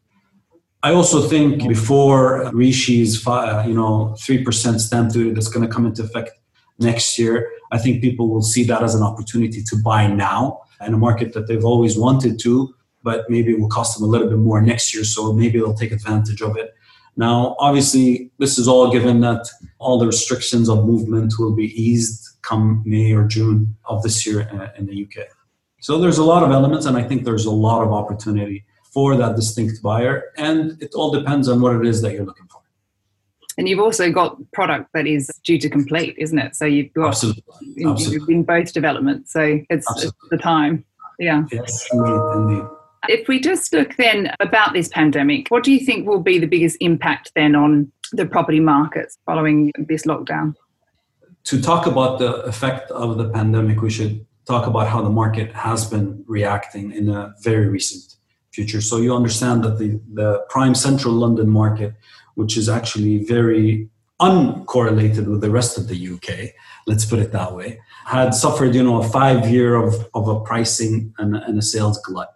I 0.84 0.92
also 0.92 1.20
think 1.34 1.66
before 1.70 2.52
Rishi's, 2.52 3.26
uh, 3.26 3.64
you 3.66 3.74
know, 3.74 4.16
three 4.26 4.44
percent 4.44 4.82
stamp 4.82 5.14
duty 5.14 5.32
that's 5.32 5.52
going 5.54 5.66
to 5.66 5.74
come 5.74 5.86
into 5.86 6.04
effect 6.04 6.32
next 6.80 7.18
year, 7.18 7.36
I 7.72 7.78
think 7.78 8.02
people 8.02 8.26
will 8.30 8.48
see 8.54 8.66
that 8.66 8.82
as 8.84 8.96
an 8.96 9.04
opportunity 9.04 9.62
to 9.70 9.76
buy 9.92 10.08
now 10.08 10.42
in 10.86 10.94
a 10.94 10.98
market 10.98 11.32
that 11.34 11.48
they've 11.48 11.64
always 11.74 11.98
wanted 11.98 12.40
to, 12.40 12.52
but 13.04 13.20
maybe 13.30 13.54
it 13.54 13.60
will 13.62 13.70
cost 13.70 13.98
them 13.98 14.04
a 14.08 14.12
little 14.14 14.30
bit 14.34 14.40
more 14.50 14.62
next 14.62 14.94
year. 14.94 15.06
So 15.06 15.32
maybe 15.32 15.60
they'll 15.60 15.82
take 15.84 15.94
advantage 15.94 16.42
of 16.42 16.58
it. 16.58 16.70
Now, 17.20 17.58
obviously, 17.60 18.32
this 18.40 18.58
is 18.58 18.66
all 18.66 18.90
given 18.94 19.20
that 19.20 19.46
all 19.78 20.00
the 20.00 20.08
restrictions 20.08 20.70
of 20.70 20.86
movement 20.86 21.34
will 21.38 21.54
be 21.54 21.66
eased 21.66 22.26
come 22.44 22.82
May 22.86 23.12
or 23.12 23.26
June 23.26 23.76
of 23.84 24.02
this 24.04 24.26
year 24.26 24.50
uh, 24.54 24.70
in 24.78 24.86
the 24.86 25.04
UK. 25.04 25.28
So 25.82 26.00
there's 26.00 26.18
a 26.18 26.24
lot 26.24 26.44
of 26.44 26.52
elements, 26.52 26.86
and 26.86 26.96
I 26.96 27.04
think 27.04 27.26
there's 27.26 27.44
a 27.44 27.52
lot 27.52 27.84
of 27.84 27.92
opportunity 27.92 28.64
for 28.94 29.18
that 29.18 29.36
distinct 29.36 29.84
buyer. 29.84 30.32
And 30.38 30.82
it 30.82 30.92
all 30.96 31.12
depends 31.12 31.50
on 31.50 31.60
what 31.60 31.76
it 31.76 31.86
is 31.86 32.02
that 32.04 32.14
you're 32.14 32.24
looking 32.24 32.48
for. 32.48 32.62
And 33.58 33.68
you've 33.68 33.82
also 33.82 34.10
got 34.14 34.38
product 34.54 34.88
that 34.94 35.06
is 35.06 35.30
due 35.44 35.58
to 35.58 35.70
complete, 35.70 36.16
isn't 36.18 36.40
it? 36.40 36.56
So 36.56 36.64
you've 36.64 36.94
got 36.94 37.10
Absolutely. 37.10 37.44
In, 37.76 37.90
Absolutely. 37.90 38.36
in 38.36 38.44
both 38.44 38.72
developments. 38.72 39.34
So 39.34 39.60
it's, 39.70 39.86
it's, 40.04 40.14
the 40.30 40.38
time. 40.38 40.86
Yeah. 41.20 41.44
Yes, 41.52 41.86
indeed, 41.92 42.22
indeed. 42.36 42.79
If 43.08 43.28
we 43.28 43.40
just 43.40 43.74
look 43.74 43.96
then 43.96 44.34
about 44.40 44.74
this 44.74 44.90
pandemic, 44.90 45.48
what 45.50 45.64
do 45.64 45.72
you 45.72 45.86
think 45.86 46.08
will 46.08 46.22
be 46.22 46.38
the 46.38 46.48
biggest 46.48 46.78
impact 46.82 47.32
then 47.36 47.56
on 47.56 47.92
the 48.12 48.26
property 48.26 48.60
markets 48.60 49.18
following 49.26 49.72
this 49.78 50.06
lockdown? 50.06 50.56
To 51.46 51.62
talk 51.62 51.86
about 51.86 52.20
the 52.20 52.34
effect 52.44 52.92
of 52.92 53.18
the 53.18 53.30
pandemic, 53.30 53.82
we 53.82 53.90
should 53.90 54.26
talk 54.46 54.68
about 54.68 54.88
how 54.88 55.02
the 55.02 55.10
market 55.10 55.54
has 55.54 55.90
been 55.90 56.24
reacting 56.28 56.92
in 56.92 57.10
a 57.10 57.34
very 57.42 57.68
recent 57.68 58.16
future. 58.52 58.82
So 58.82 58.98
you 58.98 59.16
understand 59.16 59.64
that 59.64 59.78
the, 59.78 60.00
the 60.14 60.46
prime 60.50 60.76
central 60.76 61.14
London 61.14 61.50
market, 61.50 61.94
which 62.36 62.58
is 62.58 62.68
actually 62.68 63.24
very 63.24 63.90
uncorrelated 64.20 65.28
with 65.28 65.42
the 65.42 65.50
rest 65.50 65.78
of 65.78 65.88
the 65.88 66.14
UK, 66.14 66.54
let's 66.88 67.06
put 67.06 67.20
it 67.20 67.32
that 67.32 67.56
way, 67.56 67.80
had 68.06 68.34
suffered, 68.34 68.76
you 68.76 68.84
know, 68.84 69.02
a 69.02 69.08
five 69.08 69.50
year 69.50 69.76
of, 69.76 69.94
of 70.14 70.28
a 70.28 70.40
pricing 70.42 71.14
and, 71.20 71.36
and 71.36 71.58
a 71.58 71.62
sales 71.62 72.02
glut. 72.02 72.34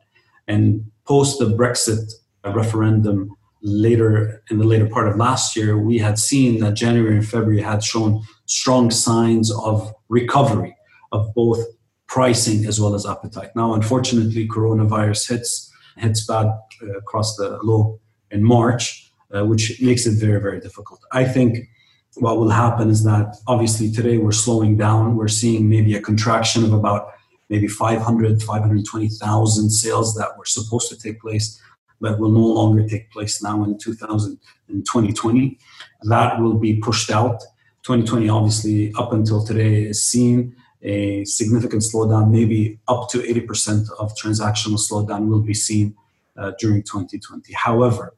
And 0.47 0.91
post 1.05 1.39
the 1.39 1.45
Brexit 1.45 2.11
referendum 2.45 3.35
later 3.61 4.43
in 4.49 4.57
the 4.57 4.65
later 4.65 4.87
part 4.87 5.07
of 5.07 5.17
last 5.17 5.55
year, 5.55 5.77
we 5.77 5.97
had 5.97 6.19
seen 6.19 6.59
that 6.59 6.73
January 6.73 7.15
and 7.15 7.27
February 7.27 7.61
had 7.61 7.83
shown 7.83 8.21
strong 8.45 8.91
signs 8.91 9.51
of 9.51 9.93
recovery 10.09 10.75
of 11.11 11.33
both 11.33 11.59
pricing 12.07 12.65
as 12.65 12.79
well 12.79 12.93
as 12.93 13.05
appetite. 13.05 13.49
Now, 13.55 13.73
unfortunately, 13.73 14.47
coronavirus 14.47 15.29
hits 15.29 15.71
hits 15.97 16.25
bad 16.25 16.47
uh, 16.81 16.97
across 16.97 17.35
the 17.35 17.57
globe 17.59 17.99
in 18.31 18.43
March, 18.43 19.11
uh, 19.31 19.45
which 19.45 19.81
makes 19.81 20.05
it 20.05 20.19
very 20.19 20.41
very 20.41 20.59
difficult. 20.59 20.99
I 21.11 21.23
think 21.23 21.69
what 22.15 22.37
will 22.37 22.49
happen 22.49 22.89
is 22.89 23.03
that 23.03 23.35
obviously 23.47 23.91
today 23.91 24.17
we're 24.17 24.31
slowing 24.31 24.77
down. 24.77 25.15
We're 25.15 25.27
seeing 25.27 25.69
maybe 25.69 25.95
a 25.95 26.01
contraction 26.01 26.63
of 26.63 26.73
about 26.73 27.13
maybe 27.49 27.67
500, 27.67 28.41
520,000 28.41 29.69
sales 29.69 30.15
that 30.15 30.37
were 30.37 30.45
supposed 30.45 30.89
to 30.89 30.97
take 30.97 31.21
place 31.21 31.61
that 32.03 32.19
will 32.19 32.31
no 32.31 32.45
longer 32.45 32.87
take 32.87 33.09
place 33.11 33.41
now 33.41 33.63
in 33.63 33.77
2000 33.77 34.37
in 34.69 34.83
2020. 34.83 35.57
That 36.03 36.39
will 36.39 36.55
be 36.55 36.75
pushed 36.79 37.09
out. 37.09 37.41
2020, 37.83 38.29
obviously, 38.29 38.93
up 38.95 39.13
until 39.13 39.45
today, 39.45 39.83
is 39.83 40.03
seen 40.03 40.55
a 40.81 41.23
significant 41.25 41.81
slowdown, 41.81 42.29
maybe 42.29 42.79
up 42.87 43.09
to 43.09 43.19
80% 43.19 43.89
of 43.99 44.13
transactional 44.15 44.77
slowdown 44.77 45.27
will 45.27 45.41
be 45.41 45.53
seen 45.53 45.95
uh, 46.37 46.51
during 46.59 46.83
2020. 46.83 47.53
However, 47.53 48.15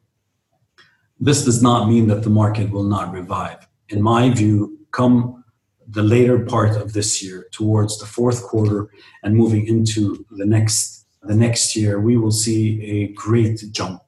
this 1.19 1.45
does 1.45 1.61
not 1.61 1.87
mean 1.87 2.07
that 2.07 2.23
the 2.23 2.29
market 2.29 2.71
will 2.71 2.83
not 2.83 3.13
revive. 3.13 3.67
In 3.89 4.01
my 4.01 4.29
view, 4.29 4.79
come 4.91 5.44
the 5.87 6.03
later 6.03 6.39
part 6.45 6.75
of 6.75 6.93
this 6.93 7.21
year, 7.23 7.47
towards 7.51 7.99
the 7.99 8.05
fourth 8.05 8.43
quarter 8.43 8.89
and 9.23 9.35
moving 9.35 9.67
into 9.67 10.25
the 10.31 10.45
next 10.45 11.05
the 11.21 11.35
next 11.35 11.75
year, 11.75 11.99
we 11.99 12.17
will 12.17 12.31
see 12.31 12.83
a 12.83 13.07
great 13.13 13.63
jump 13.71 14.01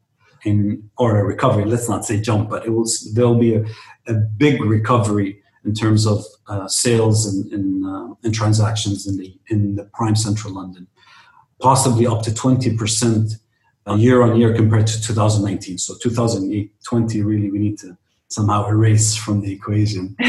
in 0.46 0.88
or 0.98 1.20
a 1.20 1.24
recovery. 1.24 1.66
Let's 1.66 1.90
not 1.90 2.06
say 2.06 2.22
jump, 2.22 2.50
but 2.50 2.66
it 2.66 2.70
will. 2.70 2.86
There'll 3.14 3.40
be 3.40 3.56
a, 3.56 3.66
a 4.08 4.14
big 4.14 4.64
recovery 4.64 5.42
in 5.66 5.74
terms 5.74 6.06
of 6.06 6.24
uh, 6.48 6.68
sales 6.68 7.26
and, 7.26 7.52
and, 7.52 7.86
uh, 7.86 8.14
and, 8.24 8.34
transactions 8.34 9.08
in 9.08 9.18
the 9.18 9.36
in 9.50 9.76
the 9.76 9.86
prime 9.94 10.16
central 10.16 10.54
London, 10.54 10.88
possibly 11.60 12.06
up 12.06 12.22
to 12.24 12.34
twenty 12.34 12.76
percent 12.78 13.38
year 13.96 14.22
on 14.22 14.36
year 14.36 14.54
compared 14.54 14.88
to 14.88 15.02
2019. 15.02 15.78
So 15.78 15.96
2020 16.02 17.22
really 17.22 17.50
we 17.50 17.60
need 17.60 17.80
to 17.80 17.98
somehow 18.30 18.68
erase 18.68 19.16
from 19.16 19.42
the 19.42 19.52
equation. 19.52 20.16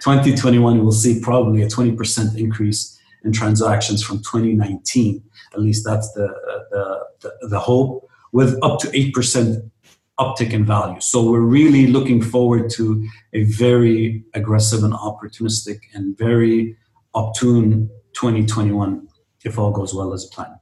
2021 0.00 0.82
we'll 0.82 0.92
see 0.92 1.20
probably 1.20 1.62
a 1.62 1.66
20% 1.66 2.36
increase 2.36 2.98
in 3.24 3.32
transactions 3.32 4.02
from 4.02 4.18
2019 4.18 5.22
at 5.54 5.60
least 5.60 5.84
that's 5.84 6.12
the, 6.12 6.28
the, 6.70 7.06
the, 7.20 7.48
the 7.48 7.58
hope, 7.58 8.08
with 8.32 8.58
up 8.62 8.78
to 8.80 8.88
8% 8.88 9.70
uptick 10.18 10.52
in 10.52 10.64
value. 10.64 11.00
So 11.00 11.30
we're 11.30 11.40
really 11.40 11.86
looking 11.86 12.22
forward 12.22 12.70
to 12.72 13.06
a 13.32 13.44
very 13.44 14.24
aggressive 14.34 14.84
and 14.84 14.92
opportunistic 14.92 15.80
and 15.94 16.16
very 16.16 16.76
opportune 17.14 17.90
2021 18.14 19.08
if 19.44 19.58
all 19.58 19.72
goes 19.72 19.94
well 19.94 20.12
as 20.12 20.26
planned. 20.26 20.61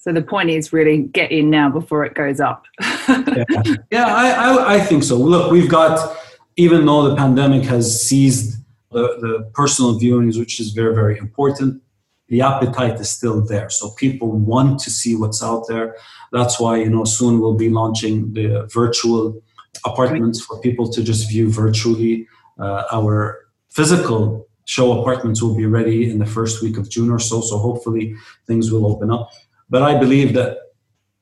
So 0.00 0.12
the 0.12 0.22
point 0.22 0.48
is 0.48 0.72
really 0.72 1.02
get 1.02 1.30
in 1.30 1.50
now 1.50 1.68
before 1.68 2.06
it 2.06 2.14
goes 2.14 2.40
up. 2.40 2.64
yeah, 2.80 3.44
yeah 3.90 4.06
I, 4.06 4.30
I, 4.30 4.74
I, 4.76 4.80
think 4.80 5.04
so. 5.04 5.16
Look, 5.16 5.52
we've 5.52 5.68
got, 5.68 6.16
even 6.56 6.86
though 6.86 7.10
the 7.10 7.14
pandemic 7.14 7.64
has 7.64 8.00
seized 8.00 8.56
the, 8.92 9.02
the 9.20 9.50
personal 9.52 10.00
viewings, 10.00 10.38
which 10.38 10.58
is 10.58 10.70
very, 10.70 10.94
very 10.94 11.18
important, 11.18 11.82
the 12.28 12.40
appetite 12.40 12.98
is 12.98 13.10
still 13.10 13.44
there. 13.44 13.68
So 13.68 13.90
people 13.90 14.32
want 14.32 14.80
to 14.80 14.90
see 14.90 15.16
what's 15.16 15.42
out 15.42 15.68
there. 15.68 15.96
That's 16.32 16.58
why, 16.58 16.76
you 16.78 16.88
know, 16.88 17.04
soon 17.04 17.38
we'll 17.38 17.58
be 17.58 17.68
launching 17.68 18.32
the 18.32 18.70
virtual 18.72 19.42
apartments 19.84 20.42
for 20.42 20.58
people 20.62 20.90
to 20.92 21.02
just 21.02 21.28
view 21.28 21.52
virtually. 21.52 22.26
Uh, 22.58 22.84
our 22.90 23.40
physical 23.68 24.48
show 24.64 24.98
apartments 24.98 25.42
will 25.42 25.54
be 25.54 25.66
ready 25.66 26.08
in 26.08 26.18
the 26.18 26.26
first 26.26 26.62
week 26.62 26.78
of 26.78 26.88
June 26.88 27.10
or 27.10 27.18
so. 27.18 27.42
So 27.42 27.58
hopefully 27.58 28.14
things 28.46 28.72
will 28.72 28.86
open 28.86 29.10
up. 29.10 29.30
But 29.70 29.82
I 29.82 29.98
believe 29.98 30.34
that 30.34 30.58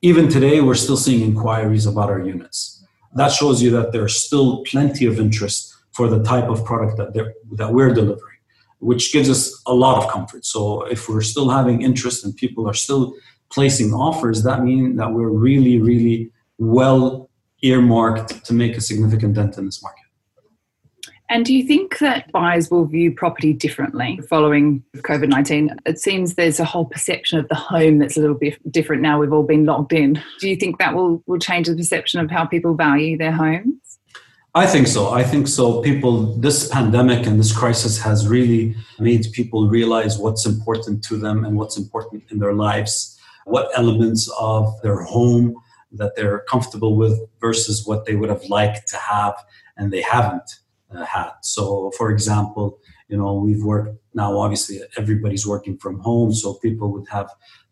even 0.01 0.29
today, 0.29 0.61
we're 0.61 0.75
still 0.75 0.97
seeing 0.97 1.21
inquiries 1.21 1.85
about 1.85 2.09
our 2.09 2.19
units. 2.19 2.83
That 3.15 3.31
shows 3.31 3.61
you 3.61 3.69
that 3.71 3.91
there's 3.91 4.15
still 4.15 4.63
plenty 4.63 5.05
of 5.05 5.19
interest 5.19 5.75
for 5.91 6.07
the 6.07 6.23
type 6.23 6.49
of 6.49 6.63
product 6.63 6.97
that, 6.97 7.33
that 7.51 7.73
we're 7.73 7.93
delivering 7.93 8.39
which 8.79 9.11
gives 9.11 9.29
us 9.29 9.61
a 9.67 9.73
lot 9.73 10.03
of 10.03 10.09
comfort. 10.09 10.45
So 10.45 10.83
if 10.83 11.07
we're 11.07 11.21
still 11.21 11.49
having 11.49 11.81
interest 11.81 12.25
and 12.25 12.35
people 12.35 12.67
are 12.67 12.73
still 12.73 13.13
placing 13.51 13.93
offers, 13.93 14.43
that 14.43 14.63
means 14.63 14.97
that 14.97 15.11
we're 15.11 15.29
really, 15.29 15.79
really 15.79 16.31
well 16.57 17.29
earmarked 17.61 18.45
to 18.45 18.53
make 18.53 18.77
a 18.77 18.81
significant 18.81 19.35
dent 19.35 19.57
in 19.57 19.65
this 19.65 19.83
market. 19.83 19.98
And 21.31 21.45
do 21.45 21.53
you 21.53 21.63
think 21.63 21.99
that 21.99 22.31
buyers 22.31 22.71
will 22.71 22.85
view 22.85 23.13
property 23.13 23.53
differently 23.53 24.19
following 24.27 24.83
COVID 24.97 25.29
19? 25.29 25.75
It 25.85 25.99
seems 25.99 26.33
there's 26.33 26.59
a 26.59 26.65
whole 26.65 26.85
perception 26.85 27.37
of 27.37 27.47
the 27.49 27.55
home 27.55 27.99
that's 27.99 28.17
a 28.17 28.19
little 28.19 28.35
bit 28.35 28.59
different 28.71 29.03
now. 29.03 29.19
We've 29.19 29.31
all 29.31 29.43
been 29.43 29.65
locked 29.65 29.93
in. 29.93 30.19
Do 30.39 30.49
you 30.49 30.55
think 30.55 30.79
that 30.79 30.95
will, 30.95 31.21
will 31.27 31.37
change 31.37 31.67
the 31.67 31.75
perception 31.75 32.19
of 32.19 32.31
how 32.31 32.45
people 32.45 32.73
value 32.73 33.15
their 33.15 33.31
homes? 33.31 33.99
I 34.55 34.65
think 34.65 34.87
so. 34.87 35.11
I 35.11 35.23
think 35.23 35.47
so. 35.47 35.83
People, 35.83 36.35
this 36.37 36.67
pandemic 36.69 37.27
and 37.27 37.39
this 37.39 37.55
crisis 37.55 38.01
has 38.01 38.27
really 38.27 38.75
made 38.97 39.27
people 39.31 39.69
realize 39.69 40.17
what's 40.17 40.47
important 40.47 41.03
to 41.03 41.17
them 41.17 41.45
and 41.45 41.55
what's 41.55 41.77
important 41.77 42.23
in 42.31 42.39
their 42.39 42.53
lives, 42.53 43.19
what 43.45 43.69
elements 43.75 44.27
of 44.39 44.81
their 44.81 45.03
home 45.03 45.55
that 45.91 46.15
they're 46.15 46.39
comfortable 46.49 46.95
with 46.95 47.19
versus 47.39 47.85
what 47.85 48.05
they 48.05 48.15
would 48.15 48.29
have 48.29 48.43
liked 48.45 48.87
to 48.87 48.97
have 48.97 49.35
and 49.77 49.93
they 49.93 50.01
haven't 50.01 50.59
uh, 50.91 51.05
had. 51.05 51.31
So, 51.41 51.91
for 51.97 52.11
example, 52.11 52.79
you 53.07 53.17
know, 53.17 53.33
we've 53.33 53.63
worked 53.63 53.97
now, 54.13 54.37
obviously, 54.37 54.79
everybody's 54.97 55.45
working 55.45 55.77
from 55.77 55.99
home. 55.99 56.33
So 56.33 56.55
people 56.55 56.91
would 56.93 57.07
have 57.09 57.29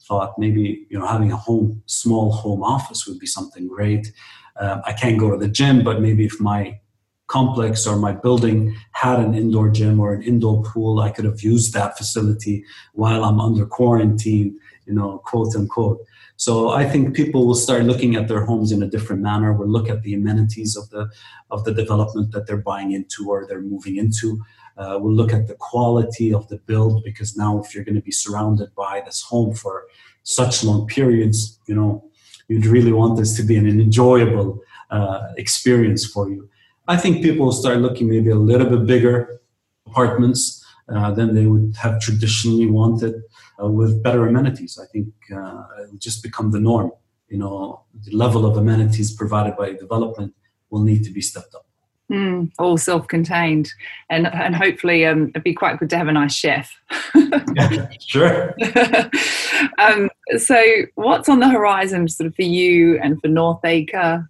thought 0.07 0.33
maybe, 0.37 0.85
you 0.89 0.97
know, 0.97 1.05
having 1.05 1.31
a 1.31 1.35
home, 1.35 1.81
small 1.85 2.31
home 2.31 2.63
office 2.63 3.05
would 3.07 3.19
be 3.19 3.27
something 3.27 3.67
great 3.67 4.11
um, 4.59 4.81
I 4.85 4.93
can't 4.93 5.19
go 5.19 5.29
to 5.31 5.37
the 5.37 5.47
gym, 5.47 5.83
but 5.83 6.01
maybe 6.01 6.25
if 6.25 6.39
my 6.39 6.79
complex 7.27 7.85
or 7.85 7.97
my 7.97 8.13
building 8.13 8.75
had 8.93 9.19
an 9.19 9.35
indoor 9.35 9.69
gym 9.69 9.99
or 9.99 10.13
an 10.13 10.23
indoor 10.23 10.63
pool, 10.63 10.99
I 10.99 11.11
could 11.11 11.25
have 11.25 11.41
used 11.41 11.73
that 11.73 11.97
facility 11.97 12.63
while 12.93 13.23
I'm 13.23 13.39
under 13.39 13.65
quarantine 13.65 14.57
you 14.87 14.93
know, 14.93 15.19
quote 15.19 15.55
unquote. 15.55 15.99
So 16.37 16.69
I 16.69 16.85
think 16.87 17.15
people 17.15 17.47
will 17.47 17.55
start 17.55 17.83
looking 17.83 18.15
at 18.15 18.27
their 18.27 18.45
homes 18.45 18.71
in 18.71 18.83
a 18.83 18.87
different 18.87 19.23
manner. 19.23 19.53
We'll 19.53 19.67
look 19.67 19.89
at 19.89 20.03
the 20.03 20.13
amenities 20.13 20.77
of 20.77 20.87
the 20.91 21.09
of 21.49 21.63
the 21.63 21.73
development 21.73 22.31
that 22.31 22.45
they're 22.45 22.57
buying 22.57 22.91
into 22.91 23.29
or 23.29 23.45
they're 23.47 23.61
moving 23.61 23.97
into. 23.97 24.39
Uh, 24.77 24.99
we'll 25.01 25.13
look 25.13 25.33
at 25.33 25.47
the 25.47 25.55
quality 25.55 26.31
of 26.31 26.47
the 26.49 26.57
build 26.57 27.03
because 27.03 27.35
now 27.35 27.59
if 27.59 27.73
you're 27.73 27.83
going 27.83 27.95
to 27.95 28.01
be 28.01 28.11
surrounded 28.11 28.73
by 28.75 29.01
this 29.03 29.23
home 29.23 29.55
for 29.55 29.85
such 30.21 30.63
long 30.63 30.85
periods, 30.85 31.59
you 31.65 31.73
know, 31.73 32.03
you'd 32.47 32.67
really 32.67 32.93
want 32.93 33.17
this 33.17 33.35
to 33.37 33.43
be 33.43 33.57
an 33.57 33.67
enjoyable 33.67 34.59
uh, 34.91 35.29
experience 35.37 36.05
for 36.05 36.29
you. 36.29 36.47
I 36.87 36.97
think 36.97 37.23
people 37.23 37.45
will 37.47 37.51
start 37.51 37.79
looking 37.79 38.07
maybe 38.07 38.29
a 38.29 38.35
little 38.35 38.69
bit 38.69 38.85
bigger 38.85 39.41
apartments 39.87 40.63
uh, 40.89 41.11
than 41.11 41.33
they 41.33 41.47
would 41.47 41.75
have 41.77 41.99
traditionally 41.99 42.67
wanted 42.67 43.23
with 43.59 44.03
better 44.03 44.27
amenities. 44.27 44.79
I 44.81 44.85
think 44.87 45.07
uh, 45.33 45.63
it 45.79 45.91
will 45.91 45.97
just 45.97 46.23
become 46.23 46.51
the 46.51 46.59
norm. 46.59 46.91
You 47.29 47.39
know, 47.39 47.83
the 48.05 48.15
level 48.15 48.45
of 48.45 48.57
amenities 48.57 49.13
provided 49.13 49.57
by 49.57 49.73
development 49.73 50.33
will 50.69 50.81
need 50.81 51.03
to 51.03 51.11
be 51.11 51.21
stepped 51.21 51.55
up. 51.55 51.65
Mm, 52.11 52.51
all 52.57 52.77
self-contained, 52.77 53.69
and 54.09 54.27
and 54.27 54.55
hopefully 54.55 55.05
um, 55.05 55.27
it'd 55.29 55.43
be 55.43 55.53
quite 55.53 55.77
good 55.77 55.89
to 55.89 55.97
have 55.97 56.07
a 56.07 56.13
nice 56.13 56.33
chef. 56.33 56.73
yeah, 57.53 57.89
sure. 57.99 58.55
um, 59.77 60.09
so, 60.37 60.63
what's 60.95 61.27
on 61.27 61.41
the 61.41 61.49
horizon, 61.49 62.07
sort 62.07 62.27
of 62.27 62.35
for 62.35 62.43
you 62.43 62.97
and 62.99 63.19
for 63.19 63.27
Northacre? 63.27 64.29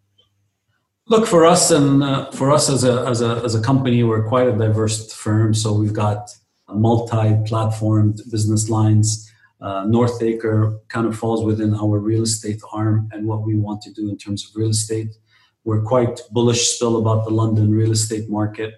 Look 1.07 1.27
for 1.27 1.46
us, 1.46 1.69
and 1.69 2.01
uh, 2.03 2.31
for 2.31 2.51
us 2.51 2.67
as 2.67 2.84
a 2.84 3.05
as 3.05 3.22
a 3.22 3.41
as 3.46 3.53
a 3.53 3.62
company, 3.62 4.01
we're 4.03 4.27
quite 4.27 4.48
a 4.48 4.57
diverse 4.57 5.13
firm. 5.13 5.53
So 5.53 5.72
we've 5.72 5.93
got 5.93 6.31
multi-platformed 6.74 8.29
business 8.29 8.69
lines. 8.69 9.31
Uh, 9.59 9.86
Northacre 9.88 10.79
kind 10.89 11.07
of 11.07 11.17
falls 11.17 11.43
within 11.43 11.74
our 11.74 12.00
real 12.00 12.24
estate 12.24 12.62
arm 12.71 13.09
and 13.12 13.27
what 13.27 13.43
we 13.43 13.55
want 13.55 13.81
to 13.83 13.91
do 13.91 14.09
in 14.09 14.17
terms 14.17 14.45
of 14.45 14.55
real 14.55 14.69
estate. 14.69 15.15
We're 15.63 15.81
quite 15.81 16.21
bullish 16.31 16.69
still 16.69 16.97
about 16.97 17.25
the 17.25 17.31
London 17.31 17.71
real 17.71 17.91
estate 17.91 18.29
market. 18.29 18.75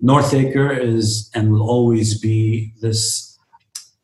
Northacre 0.00 0.72
is 0.72 1.30
and 1.34 1.52
will 1.52 1.68
always 1.68 2.20
be 2.20 2.72
this 2.80 3.38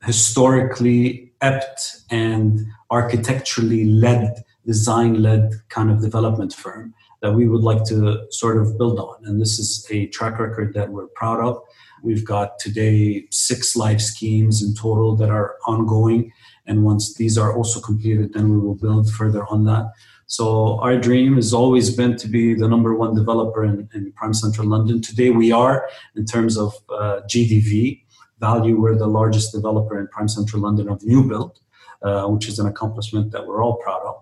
historically 0.04 1.32
apt 1.40 2.02
and 2.10 2.60
architecturally 2.90 3.84
led, 3.84 4.42
design 4.66 5.22
led 5.22 5.52
kind 5.68 5.90
of 5.90 6.00
development 6.00 6.52
firm 6.52 6.94
that 7.20 7.32
we 7.32 7.48
would 7.48 7.62
like 7.62 7.84
to 7.84 8.26
sort 8.30 8.58
of 8.58 8.78
build 8.78 8.98
on. 8.98 9.16
And 9.24 9.40
this 9.40 9.58
is 9.58 9.86
a 9.90 10.06
track 10.06 10.38
record 10.38 10.72
that 10.74 10.88
we're 10.88 11.08
proud 11.08 11.40
of. 11.40 11.60
We've 12.02 12.24
got 12.24 12.58
today 12.58 13.26
six 13.30 13.76
live 13.76 14.00
schemes 14.00 14.62
in 14.62 14.74
total 14.74 15.16
that 15.16 15.30
are 15.30 15.56
ongoing. 15.66 16.32
And 16.66 16.84
once 16.84 17.14
these 17.14 17.38
are 17.38 17.56
also 17.56 17.80
completed, 17.80 18.32
then 18.32 18.50
we 18.50 18.58
will 18.58 18.74
build 18.74 19.10
further 19.10 19.46
on 19.46 19.64
that. 19.64 19.92
So 20.26 20.78
our 20.80 20.98
dream 20.98 21.36
has 21.36 21.54
always 21.54 21.94
been 21.94 22.16
to 22.16 22.28
be 22.28 22.54
the 22.54 22.68
number 22.68 22.94
one 22.94 23.14
developer 23.14 23.64
in, 23.64 23.88
in 23.94 24.12
prime 24.12 24.34
central 24.34 24.66
London. 24.66 25.00
Today 25.00 25.30
we 25.30 25.50
are 25.52 25.88
in 26.16 26.26
terms 26.26 26.58
of 26.58 26.74
uh, 26.90 27.20
GDV 27.26 28.02
value. 28.38 28.78
We're 28.78 28.96
the 28.96 29.06
largest 29.06 29.52
developer 29.52 29.98
in 29.98 30.06
prime 30.08 30.28
central 30.28 30.62
London 30.62 30.88
of 30.90 31.02
new 31.02 31.26
build, 31.26 31.60
uh, 32.02 32.26
which 32.26 32.46
is 32.46 32.58
an 32.58 32.66
accomplishment 32.66 33.32
that 33.32 33.46
we're 33.46 33.62
all 33.62 33.76
proud 33.76 34.02
of. 34.02 34.16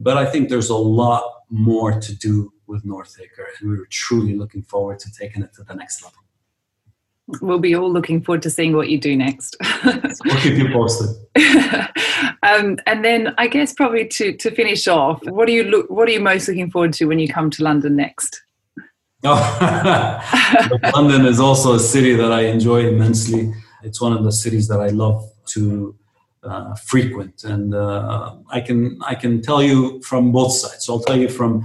But 0.00 0.16
I 0.16 0.26
think 0.26 0.48
there's 0.48 0.70
a 0.70 0.76
lot 0.76 1.22
more 1.48 1.92
to 2.00 2.16
do 2.16 2.52
with 2.66 2.84
Northacre, 2.84 3.46
and 3.60 3.70
we're 3.70 3.86
truly 3.86 4.34
looking 4.34 4.62
forward 4.62 4.98
to 5.00 5.12
taking 5.12 5.42
it 5.42 5.52
to 5.54 5.62
the 5.62 5.74
next 5.74 6.02
level 6.02 6.21
we'll 7.40 7.58
be 7.58 7.74
all 7.74 7.90
looking 7.90 8.20
forward 8.22 8.42
to 8.42 8.50
seeing 8.50 8.76
what 8.76 8.88
you 8.88 8.98
do 8.98 9.16
next. 9.16 9.56
we'll 9.84 10.40
keep 10.40 10.56
you 10.58 10.70
posted. 10.72 11.08
um, 12.42 12.78
and 12.86 13.04
then 13.04 13.34
I 13.38 13.46
guess 13.46 13.72
probably 13.72 14.06
to 14.08 14.36
to 14.36 14.50
finish 14.50 14.88
off, 14.88 15.22
what 15.24 15.48
are 15.48 15.52
you 15.52 15.64
look 15.64 15.90
what 15.90 16.08
are 16.08 16.12
you 16.12 16.20
most 16.20 16.48
looking 16.48 16.70
forward 16.70 16.92
to 16.94 17.06
when 17.06 17.18
you 17.18 17.28
come 17.28 17.50
to 17.50 17.64
London 17.64 17.96
next? 17.96 18.42
Oh, 19.24 20.90
London 20.94 21.26
is 21.26 21.38
also 21.38 21.74
a 21.74 21.78
city 21.78 22.12
that 22.16 22.32
I 22.32 22.46
enjoy 22.46 22.88
immensely. 22.88 23.54
It's 23.84 24.00
one 24.00 24.12
of 24.12 24.24
the 24.24 24.32
cities 24.32 24.66
that 24.66 24.80
I 24.80 24.88
love 24.88 25.30
to 25.54 25.94
uh, 26.42 26.74
frequent, 26.74 27.44
and 27.44 27.72
uh, 27.72 28.34
I 28.50 28.60
can 28.60 28.98
I 29.06 29.14
can 29.14 29.40
tell 29.40 29.62
you 29.62 30.02
from 30.02 30.32
both 30.32 30.52
sides. 30.52 30.86
So 30.86 30.94
I'll 30.94 31.04
tell 31.04 31.16
you 31.16 31.28
from 31.28 31.64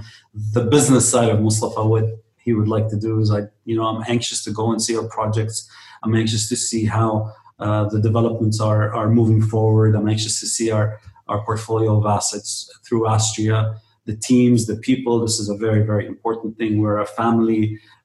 the 0.52 0.62
business 0.62 1.10
side 1.10 1.30
of 1.30 1.40
Mustafa 1.40 1.84
what 1.84 2.04
he 2.48 2.54
would 2.54 2.68
like 2.76 2.88
to 2.88 2.98
do 3.08 3.20
is 3.20 3.30
I, 3.30 3.42
you 3.68 3.76
know, 3.76 3.86
I'm 3.90 4.02
anxious 4.08 4.42
to 4.44 4.50
go 4.60 4.70
and 4.72 4.80
see 4.86 4.96
our 4.96 5.08
projects. 5.08 5.68
I'm 6.02 6.14
anxious 6.14 6.48
to 6.48 6.56
see 6.56 6.84
how 6.84 7.10
uh, 7.58 7.84
the 7.92 8.00
developments 8.08 8.58
are 8.60 8.84
are 9.00 9.10
moving 9.20 9.42
forward. 9.42 9.90
I'm 9.94 10.08
anxious 10.08 10.40
to 10.40 10.46
see 10.56 10.70
our 10.70 10.86
our 11.30 11.40
portfolio 11.44 11.90
of 11.98 12.06
assets 12.06 12.50
through 12.84 13.02
Astria, 13.14 13.58
the 14.06 14.16
teams, 14.16 14.66
the 14.66 14.76
people. 14.88 15.14
This 15.20 15.38
is 15.42 15.48
a 15.48 15.56
very 15.66 15.82
very 15.92 16.06
important 16.06 16.56
thing. 16.58 16.80
We're 16.80 17.00
a 17.00 17.06
family 17.22 17.62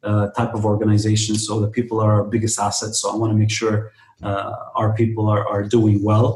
uh, 0.10 0.26
type 0.40 0.54
of 0.58 0.66
organization, 0.66 1.36
so 1.36 1.60
the 1.60 1.72
people 1.78 1.98
are 2.06 2.14
our 2.18 2.26
biggest 2.36 2.60
assets. 2.60 2.96
So 3.02 3.06
I 3.12 3.16
want 3.16 3.32
to 3.34 3.38
make 3.44 3.52
sure 3.62 3.92
uh, 4.30 4.52
our 4.80 4.92
people 5.02 5.26
are 5.34 5.44
are 5.54 5.64
doing 5.78 5.98
well. 6.04 6.30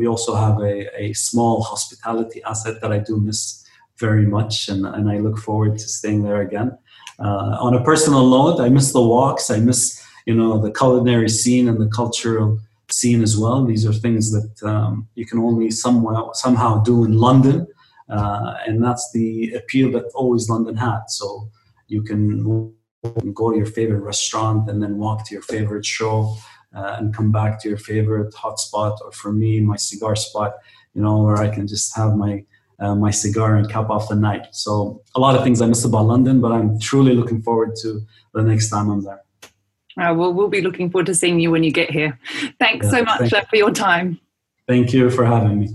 We 0.00 0.06
also 0.06 0.32
have 0.44 0.56
a, 0.60 0.76
a 1.04 1.12
small 1.14 1.62
hospitality 1.62 2.40
asset 2.50 2.80
that 2.82 2.92
I 2.96 2.98
do 2.98 3.14
miss 3.28 3.64
very 3.98 4.26
much, 4.26 4.68
and, 4.68 4.86
and 4.86 5.10
I 5.10 5.18
look 5.18 5.38
forward 5.38 5.72
to 5.78 5.88
staying 5.88 6.22
there 6.22 6.40
again. 6.40 6.78
Uh, 7.18 7.56
on 7.60 7.74
a 7.74 7.82
personal 7.82 8.28
note, 8.28 8.60
I 8.60 8.68
miss 8.68 8.92
the 8.92 9.02
walks. 9.02 9.50
I 9.50 9.58
miss 9.58 10.04
you 10.26 10.34
know 10.34 10.58
the 10.58 10.70
culinary 10.70 11.28
scene 11.28 11.68
and 11.68 11.80
the 11.80 11.88
cultural 11.88 12.58
scene 12.90 13.22
as 13.22 13.36
well. 13.36 13.64
These 13.64 13.86
are 13.86 13.92
things 13.92 14.30
that 14.32 14.68
um, 14.68 15.08
you 15.14 15.26
can 15.26 15.38
only 15.38 15.70
somehow 15.70 16.32
somehow 16.32 16.82
do 16.82 17.04
in 17.04 17.18
London, 17.18 17.66
uh, 18.08 18.54
and 18.66 18.82
that's 18.84 19.10
the 19.12 19.52
appeal 19.54 19.90
that 19.92 20.04
always 20.14 20.48
London 20.48 20.76
had. 20.76 21.02
So 21.08 21.48
you 21.88 22.02
can 22.02 22.44
go 23.32 23.50
to 23.50 23.56
your 23.56 23.66
favorite 23.66 24.00
restaurant 24.00 24.68
and 24.68 24.82
then 24.82 24.98
walk 24.98 25.26
to 25.26 25.34
your 25.34 25.42
favorite 25.42 25.86
show 25.86 26.36
uh, 26.74 26.96
and 26.98 27.14
come 27.14 27.32
back 27.32 27.60
to 27.62 27.68
your 27.68 27.78
favorite 27.78 28.34
hotspot, 28.34 29.00
or 29.02 29.12
for 29.12 29.32
me, 29.32 29.60
my 29.60 29.76
cigar 29.76 30.14
spot. 30.14 30.52
You 30.94 31.02
know 31.02 31.22
where 31.22 31.38
I 31.38 31.48
can 31.48 31.66
just 31.66 31.96
have 31.96 32.16
my 32.16 32.44
uh, 32.78 32.94
my 32.94 33.10
cigar 33.10 33.56
and 33.56 33.68
cap 33.68 33.90
off 33.90 34.08
the 34.08 34.14
night. 34.14 34.46
So 34.52 35.02
a 35.14 35.20
lot 35.20 35.34
of 35.34 35.42
things 35.42 35.60
I 35.60 35.66
miss 35.66 35.84
about 35.84 36.06
London, 36.06 36.40
but 36.40 36.52
I'm 36.52 36.78
truly 36.78 37.14
looking 37.14 37.42
forward 37.42 37.74
to 37.82 38.00
the 38.34 38.42
next 38.42 38.70
time 38.70 38.90
I'm 38.90 39.02
there. 39.02 39.22
Uh, 39.96 40.14
well, 40.14 40.32
we'll 40.32 40.48
be 40.48 40.60
looking 40.60 40.90
forward 40.90 41.06
to 41.06 41.14
seeing 41.14 41.40
you 41.40 41.50
when 41.50 41.64
you 41.64 41.72
get 41.72 41.90
here. 41.90 42.18
Thanks 42.60 42.86
yeah, 42.86 42.90
so 42.90 43.02
much 43.02 43.30
thank 43.30 43.32
uh, 43.34 43.44
for 43.50 43.56
your 43.56 43.72
time. 43.72 44.20
Thank 44.68 44.92
you 44.92 45.10
for 45.10 45.24
having 45.24 45.58
me. 45.58 45.70